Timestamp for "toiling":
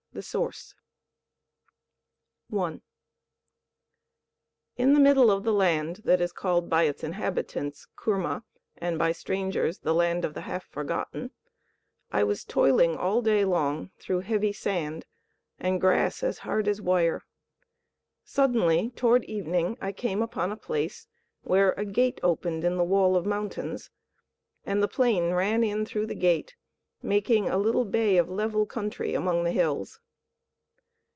12.43-12.97